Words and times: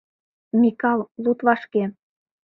Микал, 0.59 0.99
луд 1.23 1.39
вашке! 1.45 1.83